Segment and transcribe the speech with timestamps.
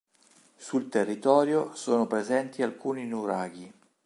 [0.57, 3.71] Sul territorio sono presenti alcuni nuraghi.